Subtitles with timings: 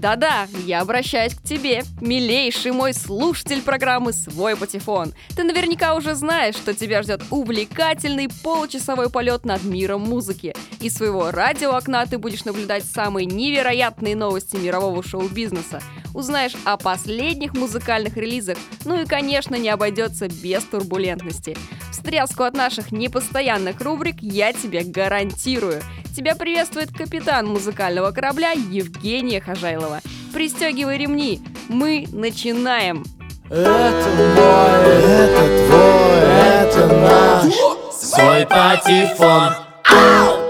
[0.00, 5.12] Да-да, я обращаюсь к тебе, милейший мой слушатель программы «Свой патефон».
[5.36, 10.54] Ты наверняка уже знаешь, что тебя ждет увлекательный получасовой полет над миром музыки.
[10.80, 15.82] Из своего радиоокна ты будешь наблюдать самые невероятные новости мирового шоу-бизнеса.
[16.14, 18.56] Узнаешь о последних музыкальных релизах,
[18.86, 21.58] ну и, конечно, не обойдется без турбулентности.
[21.92, 25.82] Встряску от наших непостоянных рубрик я тебе гарантирую–
[26.20, 30.00] Тебя приветствует капитан музыкального корабля Евгения Хожайлова.
[30.34, 33.04] Пристегивай ремни, мы начинаем!
[33.48, 37.54] Это мой, это твой, это наш
[37.94, 39.54] Свой патефон
[39.90, 40.49] Ау!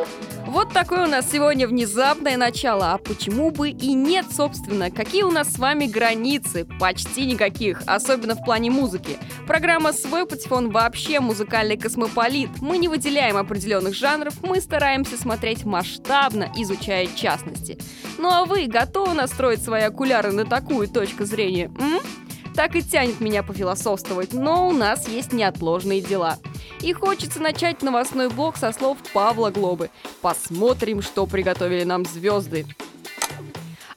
[0.73, 2.93] Такое у нас сегодня внезапное начало.
[2.93, 4.93] А почему бы и нет, собственно?
[4.93, 6.65] Какие у нас с вами границы?
[6.79, 9.19] Почти никаких, особенно в плане музыки.
[9.49, 12.51] Программа «Свой патефон» вообще музыкальный космополит.
[12.61, 17.77] Мы не выделяем определенных жанров, мы стараемся смотреть масштабно, изучая частности.
[18.19, 21.71] Ну а вы готовы настроить свои окуляры на такую точку зрения?
[21.81, 22.01] М?
[22.55, 26.39] Так и тянет меня пофилософствовать, но у нас есть неотложные дела.
[26.83, 29.91] И хочется начать новостной блок со слов Павла Глобы.
[30.23, 32.67] Посмотрим, что приготовили нам звезды.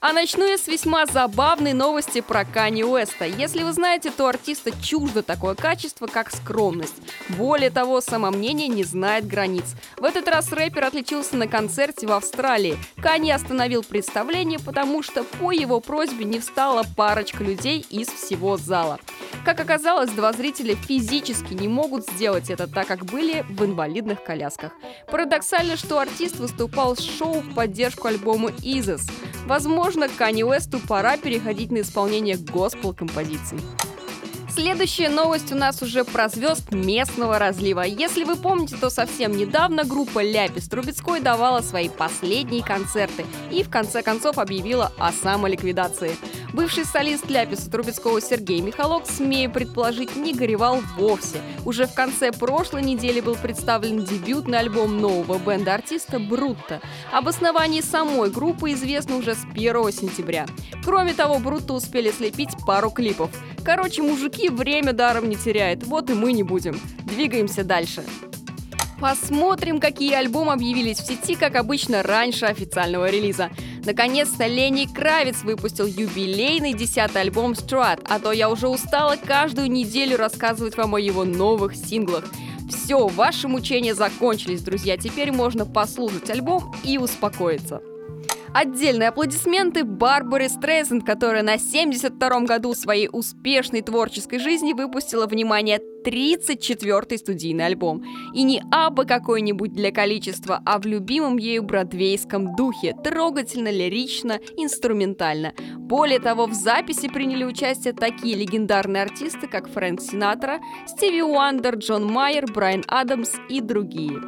[0.05, 3.23] А начну я с весьма забавной новости про Кани Уэста.
[3.23, 6.95] Если вы знаете, то артиста чуждо такое качество, как скромность.
[7.29, 9.63] Более того, самомнение не знает границ.
[9.97, 12.77] В этот раз рэпер отличился на концерте в Австралии.
[13.01, 18.99] Кани остановил представление, потому что по его просьбе не встала парочка людей из всего зала.
[19.45, 24.73] Как оказалось, два зрителя физически не могут сделать это, так как были в инвалидных колясках.
[25.09, 29.07] Парадоксально, что артист выступал с шоу в поддержку альбома «Изос».
[29.45, 33.59] Возможно, Канни Уэсту пора переходить на исполнение госпел-композиций.
[34.49, 37.81] Следующая новость у нас уже про звезд местного разлива.
[37.81, 43.69] Если вы помните, то совсем недавно группа Ляпис Трубецкой давала свои последние концерты и в
[43.69, 46.15] конце концов объявила о самоликвидации.
[46.53, 51.41] Бывший солист Ляписа Трубецкого Сергей Михалок, смею предположить, не горевал вовсе.
[51.65, 56.79] Уже в конце прошлой недели был представлен дебютный альбом нового бенда-артиста «Брутто».
[57.11, 60.45] Об основании самой группы известно уже с 1 сентября.
[60.85, 63.31] Кроме того, Брутто успели слепить пару клипов.
[63.65, 66.79] Короче, мужики время даром не теряют, вот и мы не будем.
[67.03, 68.03] Двигаемся дальше.
[68.99, 73.49] Посмотрим, какие альбомы объявились в сети, как обычно, раньше официального релиза.
[73.85, 80.17] Наконец-то Лени Кравец выпустил юбилейный десятый альбом Strat, а то я уже устала каждую неделю
[80.17, 82.23] рассказывать вам о его новых синглах.
[82.69, 84.95] Все, ваши мучения закончились, друзья.
[84.97, 87.81] Теперь можно послушать альбом и успокоиться.
[88.53, 97.17] Отдельные аплодисменты Барбаре Стрейзенд, которая на 72-м году своей успешной творческой жизни выпустила, внимание, 34-й
[97.17, 98.03] студийный альбом.
[98.33, 105.53] И не абы какой-нибудь для количества, а в любимом ею бродвейском духе, трогательно, лирично, инструментально.
[105.77, 112.05] Более того, в записи приняли участие такие легендарные артисты, как Фрэнк Синатра, Стиви Уандер, Джон
[112.05, 114.21] Майер, Брайан Адамс и другие.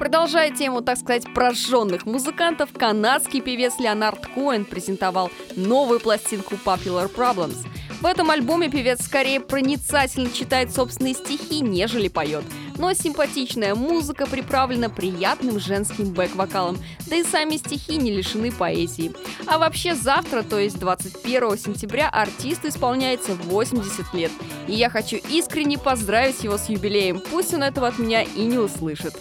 [0.00, 7.66] Продолжая тему, так сказать, прожженных музыкантов, канадский певец Леонард Коэн презентовал новую пластинку Popular Problems.
[8.00, 12.44] В этом альбоме певец скорее проницательно читает собственные стихи, нежели поет.
[12.78, 16.78] Но симпатичная музыка приправлена приятным женским бэк-вокалом,
[17.08, 19.12] да и сами стихи не лишены поэзии.
[19.46, 24.32] А вообще завтра, то есть 21 сентября, артисту исполняется 80 лет.
[24.66, 28.56] И я хочу искренне поздравить его с юбилеем, пусть он этого от меня и не
[28.56, 29.14] услышит.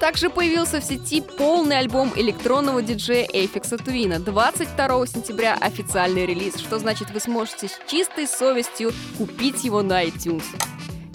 [0.00, 4.18] Также появился в сети полный альбом электронного диджея Эйфикса Твина.
[4.18, 10.44] 22 сентября официальный релиз, что значит вы сможете с чистой совестью купить его на iTunes.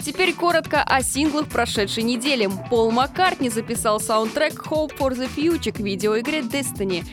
[0.04, 2.48] Теперь коротко о синглах прошедшей недели.
[2.70, 7.04] Пол Маккартни записал саундтрек Hope for the Future к видеоигре Destiny.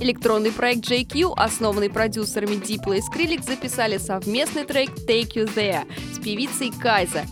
[0.00, 6.18] Электронный проект JQ, основанный продюсерами Diplo и Skrillex, записали совместный трек Take You There с
[6.18, 7.24] певицей Кайза.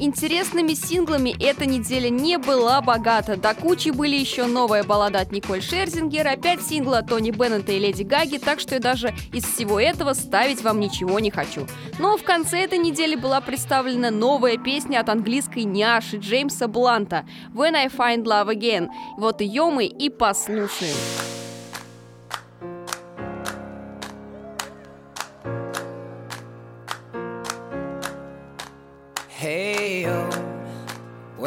[0.00, 3.36] Интересными синглами эта неделя не была богата.
[3.36, 7.80] До кучи были еще новая баллада от Николь Шерзингер, опять синглы от Тони Беннета и
[7.80, 11.66] Леди Гаги, так что я даже из всего этого ставить вам ничего не хочу.
[11.98, 17.74] Но в конце этой недели была представлена новая песня от английской няши Джеймса Бланта «When
[17.74, 18.88] I Find Love Again».
[19.16, 20.94] Вот ее мы и послушаем.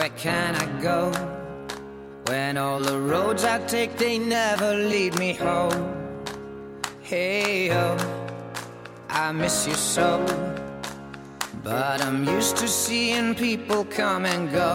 [0.01, 1.12] Where can I go?
[2.25, 5.94] When all the roads I take, they never lead me home.
[7.03, 7.98] Hey, oh,
[9.09, 10.25] I miss you so.
[11.63, 14.74] But I'm used to seeing people come and go.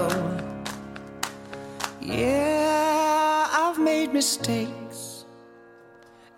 [2.00, 5.25] Yeah, I've made mistakes.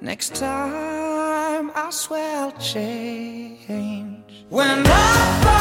[0.01, 4.47] Next time, I swear I'll change.
[4.49, 5.58] When I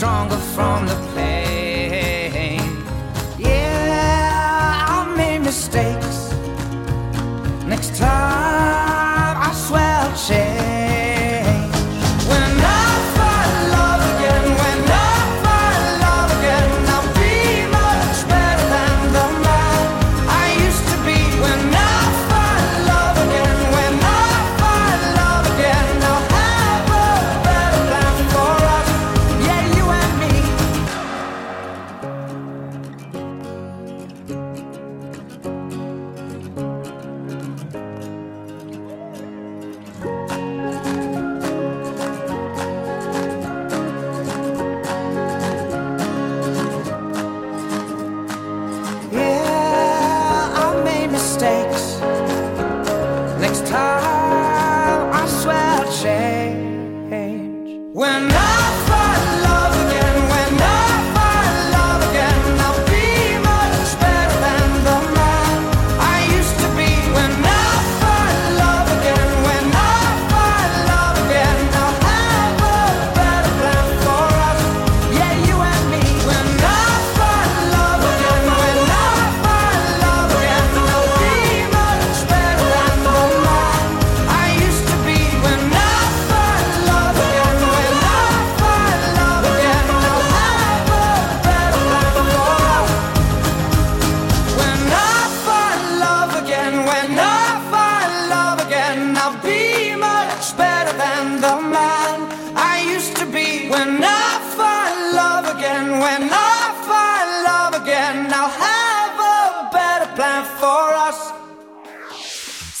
[0.00, 1.09] stronger from the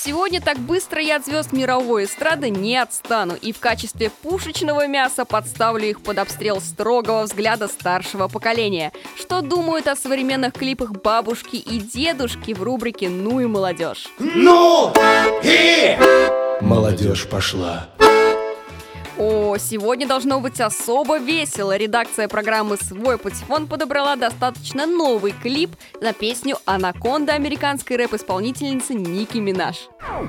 [0.02, 5.26] Сегодня так быстро я от звезд мировой эстрады не отстану и в качестве пушечного мяса
[5.26, 8.92] подставлю их под обстрел строгого взгляда старшего поколения.
[9.18, 14.08] Что думают о современных клипах бабушки и дедушки в рубрике «Ну и молодежь».
[14.18, 14.90] Ну
[15.42, 15.98] и
[16.62, 17.90] молодежь пошла.
[19.20, 21.76] О, сегодня должно быть особо весело.
[21.76, 29.76] Редакция программы «Свой патефон» подобрала достаточно новый клип на песню «Анаконда» американской рэп-исполнительницы Ники Минаж.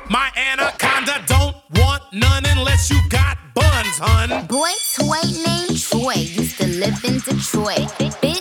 [0.09, 4.45] My anaconda don't want none unless you got buns, hun.
[4.49, 7.87] Boy toy named Troy used to live in Detroit.
[8.21, 8.40] Big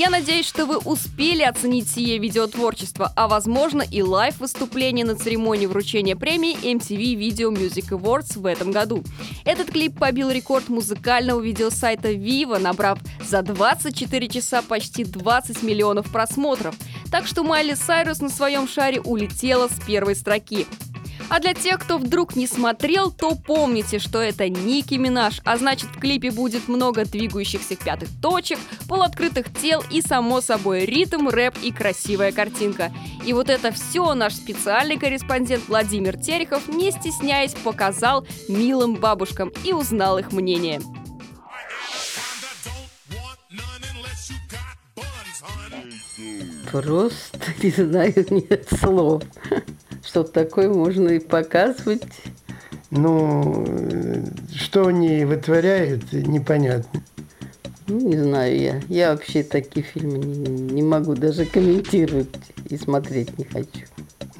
[0.00, 6.16] Я надеюсь, что вы успели оценить сие видеотворчество, а возможно и лайв-выступление на церемонии вручения
[6.16, 9.04] премии MTV Video Music Awards в этом году.
[9.44, 16.74] Этот клип побил рекорд музыкального видеосайта Viva, набрав за 24 часа почти 20 миллионов просмотров.
[17.10, 20.66] Так что Майли Сайрус на своем шаре улетела с первой строки.
[21.30, 25.88] А для тех, кто вдруг не смотрел, то помните, что это Ники Минаж, а значит
[25.90, 28.58] в клипе будет много двигающихся пятых точек,
[28.88, 32.92] полуоткрытых тел и, само собой, ритм, рэп и красивая картинка.
[33.24, 39.72] И вот это все наш специальный корреспондент Владимир Терехов, не стесняясь, показал милым бабушкам и
[39.72, 40.80] узнал их мнение.
[46.72, 49.22] Просто не знаю нет слов.
[50.10, 52.02] Что такое можно и показывать.
[52.90, 53.64] Ну,
[54.52, 57.00] что они вытворяют, непонятно.
[57.86, 58.80] Ну, не знаю я.
[58.88, 62.26] Я вообще такие фильмы не, не могу даже комментировать
[62.68, 63.86] и смотреть не хочу.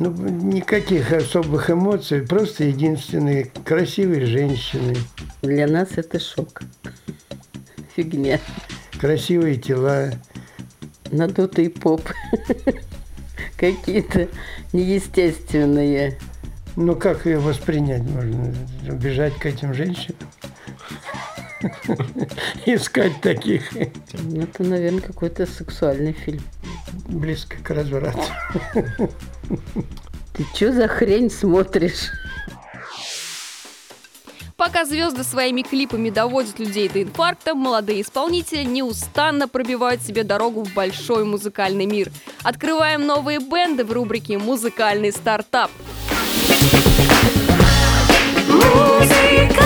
[0.01, 4.97] Ну, никаких особых эмоций, просто единственные красивые женщины,
[5.41, 6.63] Для нас это шок.
[7.95, 8.41] Фигня.
[8.99, 10.11] красивые тела.
[11.13, 12.03] Надутый поп.
[13.57, 14.29] Какие-то
[14.73, 16.19] неестественные.
[16.77, 18.55] Ну, как ее воспринять можно?
[18.93, 20.17] Бежать к этим женщинам?
[22.67, 26.41] Искать таких Ну, Это, наверное, какой-то сексуальный фильм.
[27.09, 28.23] близко к разврату.
[30.33, 32.11] Ты что за хрень смотришь?
[34.71, 40.63] По Пока звезды своими клипами доводят людей до инфаркта, молодые исполнители неустанно пробивают себе дорогу
[40.63, 42.13] в большой музыкальный мир.
[42.45, 45.73] Открываем новые бенды в рубрике «Музыкальный стартап».
[48.49, 49.60] Музыкальный,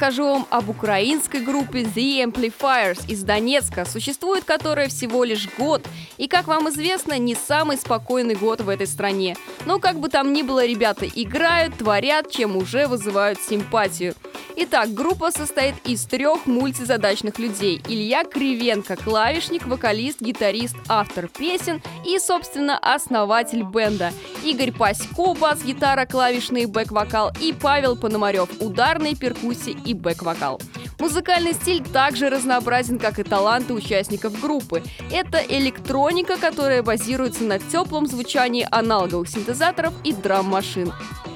[0.00, 6.26] расскажу вам об украинской группе The Amplifiers из Донецка, существует которая всего лишь год, и,
[6.26, 9.36] как вам известно, не самый спокойный год в этой стране.
[9.66, 14.14] Но как бы там ни было, ребята играют, творят, чем уже вызывают симпатию.
[14.56, 17.80] Итак, группа состоит из трех мультизадачных людей.
[17.88, 24.12] Илья Кривенко, клавишник, вокалист, гитарист, автор песен и, собственно, основатель бенда.
[24.44, 30.60] Игорь Пасько, бас-гитара, клавишный бэк-вокал и Павел Пономарев, ударные перкуссии и бэк-вокал.
[30.98, 34.82] Музыкальный стиль также разнообразен, как и таланты участников группы.
[35.10, 40.92] Это электроника, которая базируется на теплом звучании аналоговых синтезаторов и драм-машин.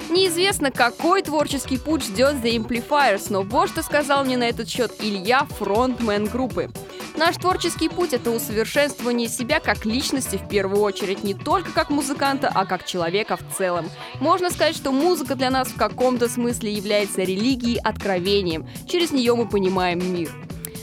[0.09, 4.91] Неизвестно, какой творческий путь ждет The Amplifiers, но вот что сказал мне на этот счет
[4.99, 6.69] Илья, фронтмен группы.
[7.17, 12.51] Наш творческий путь— это усовершенствование себя как личности в первую очередь, не только как музыканта,
[12.53, 13.89] а как человека в целом.
[14.19, 18.67] Можно сказать, что музыка для нас в каком-то смысле является религией, откровением.
[18.87, 20.29] Через нее мы понимаем мир.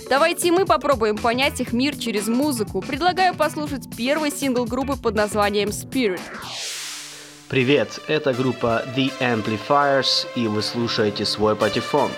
[0.09, 2.81] Давайте мы попробуем понять их мир через музыку.
[2.81, 6.21] Предлагаю послушать первый сингл группы под названием Spirit.
[7.53, 12.11] Привет, это группа The Amplifiers, и вы слушаете свой патефон.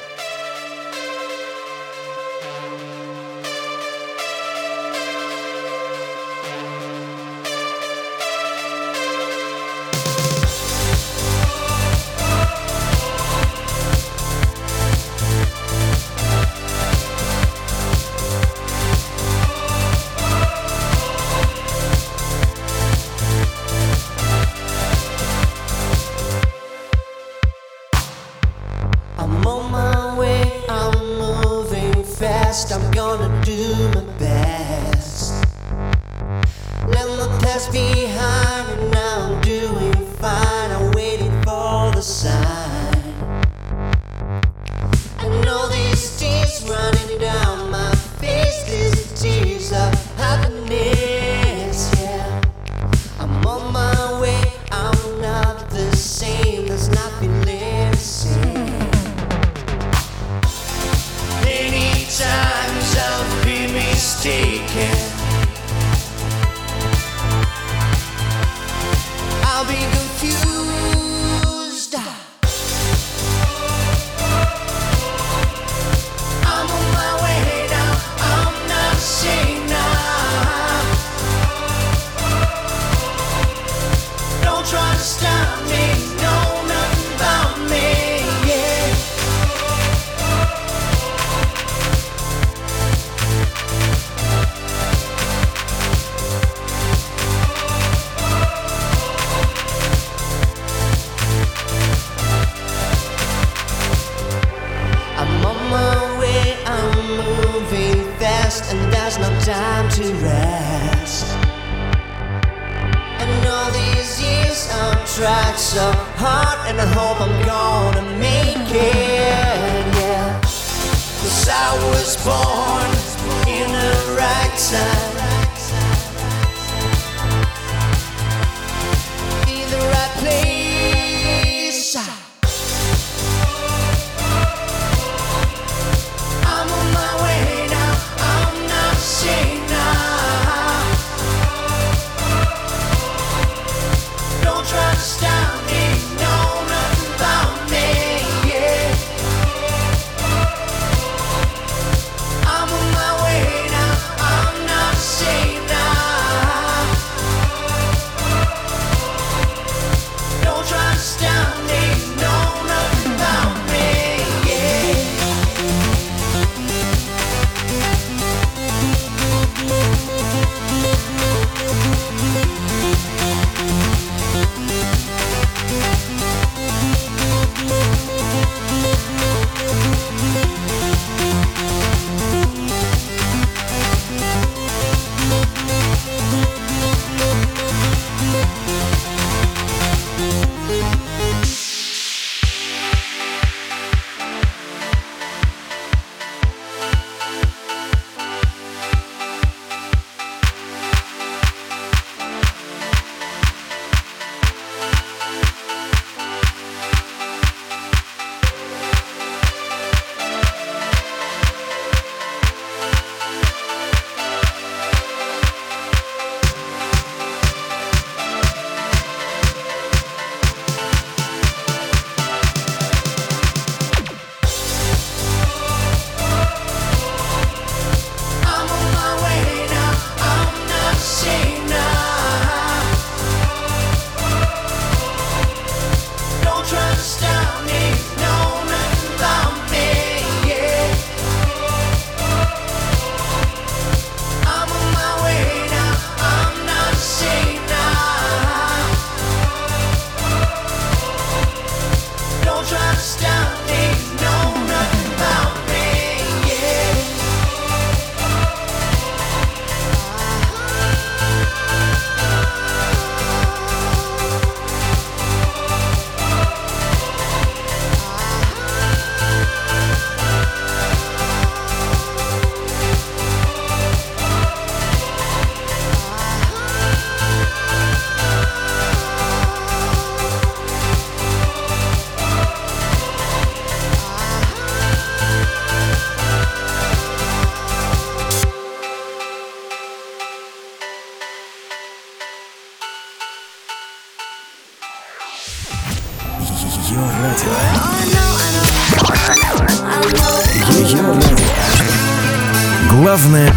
[303.14, 303.54] Главное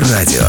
[0.00, 0.42] радио.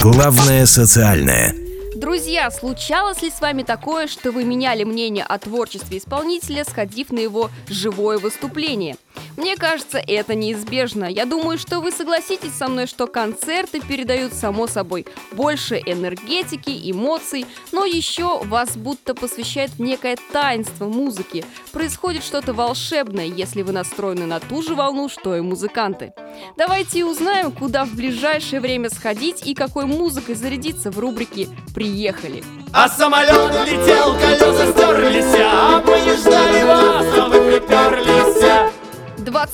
[0.00, 1.54] Главное социальное.
[1.96, 7.18] Друзья, случалось ли с вами такое, что вы меняли мнение о творчестве исполнителя, сходив на
[7.18, 8.96] его живое выступление?
[9.36, 11.04] Мне кажется, это неизбежно.
[11.06, 17.46] Я думаю, что вы согласитесь со мной, что концерты передают, само собой, больше энергетики, эмоций,
[17.72, 21.44] но еще вас будто посвящает в некое таинство музыки.
[21.72, 26.12] Происходит что-то волшебное, если вы настроены на ту же волну, что и музыканты.
[26.56, 32.44] Давайте узнаем, куда в ближайшее время сходить и какой музыкой зарядиться в рубрике «Приехали».
[32.72, 34.14] А самолет летел,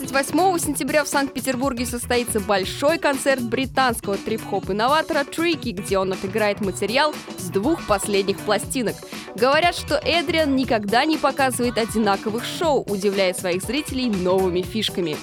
[0.09, 7.51] 28 сентября в Санкт-Петербурге состоится большой концерт британского трип-хоп-инноватора Трики, где он отыграет материал с
[7.51, 8.97] двух последних пластинок.
[9.35, 15.15] Говорят, что Эдриан никогда не показывает одинаковых шоу, удивляя своих зрителей новыми фишками.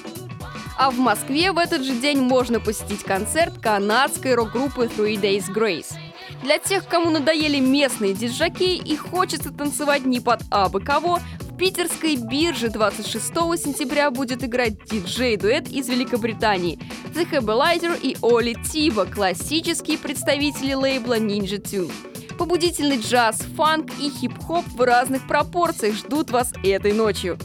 [0.77, 5.95] А в Москве в этот же день можно посетить концерт канадской рок-группы Three Days Grace.
[6.43, 11.19] Для тех, кому надоели местные диджаки и хочется танцевать не под абы кого,
[11.57, 16.77] питерской бирже 26 сентября будет играть диджей-дуэт из Великобритании
[17.13, 21.91] The Herbalizer и Оли Тива, классические представители лейбла Ninja Tune.
[22.37, 27.37] Побудительный джаз, фанк и хип-хоп в разных пропорциях ждут вас этой ночью.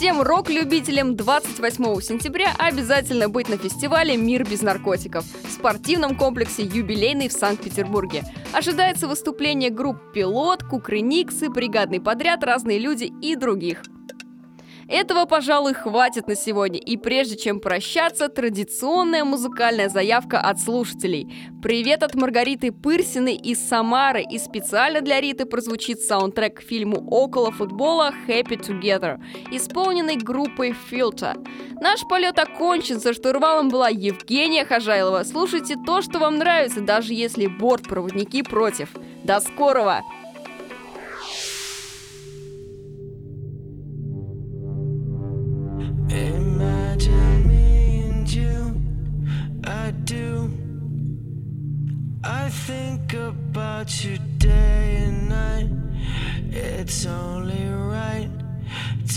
[0.00, 7.28] Всем рок-любителям 28 сентября обязательно быть на фестивале «Мир без наркотиков» в спортивном комплексе «Юбилейный»
[7.28, 8.24] в Санкт-Петербурге.
[8.54, 13.82] Ожидается выступление групп «Пилот», «Кукрыниксы», «Бригадный подряд», «Разные люди» и других.
[14.90, 16.80] Этого, пожалуй, хватит на сегодня.
[16.80, 21.32] И прежде чем прощаться, традиционная музыкальная заявка от слушателей.
[21.62, 24.24] Привет от Маргариты Пырсиной из Самары.
[24.28, 29.20] И специально для Риты прозвучит саундтрек к фильму «Около футбола» «Happy Together»,
[29.52, 31.36] исполненный группой Filter.
[31.80, 35.22] Наш полет окончен, за штурвалом была Евгения Хожайлова.
[35.22, 38.88] Слушайте то, что вам нравится, даже если бортпроводники против.
[39.22, 40.02] До скорого!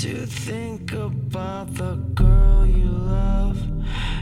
[0.04, 3.58] To think about the girl you love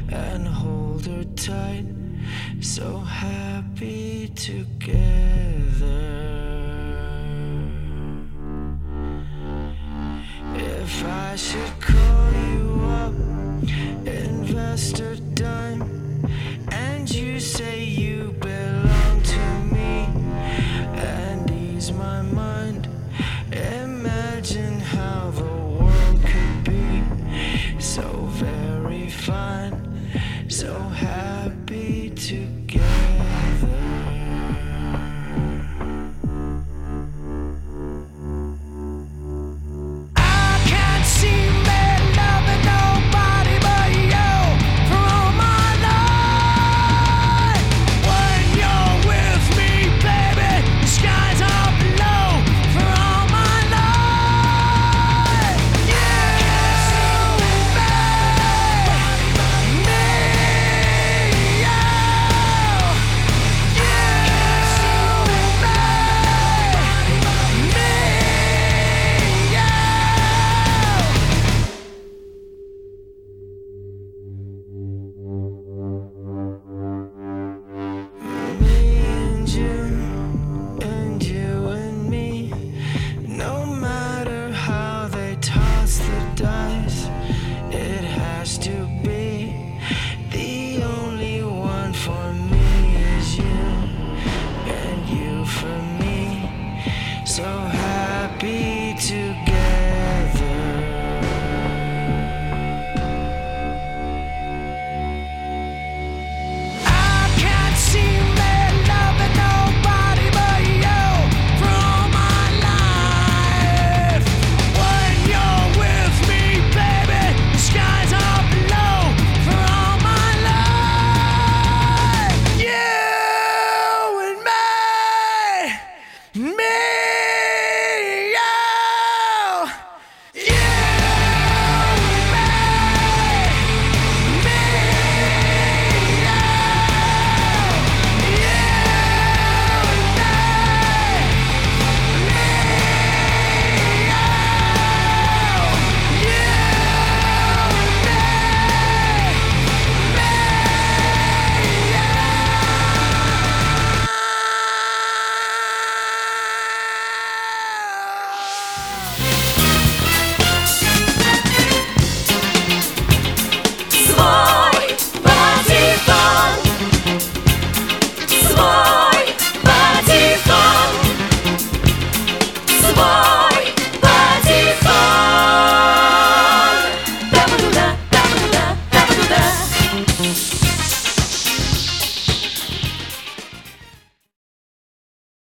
[0.09, 1.87] and hold her tight.
[2.59, 4.99] So happy together.
[10.53, 12.65] If I should call you
[13.01, 13.15] up,
[14.05, 15.90] invest a dime,